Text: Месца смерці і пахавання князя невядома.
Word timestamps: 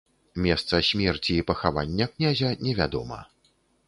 Месца 0.43 0.77
смерці 0.87 1.29
і 1.35 1.43
пахавання 1.49 2.07
князя 2.13 2.49
невядома. 2.69 3.19